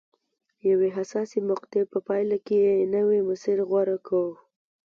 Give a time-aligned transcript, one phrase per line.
[0.57, 4.27] د یوې حساسې مقطعې په پایله کې یې نوی مسیر غوره کړ.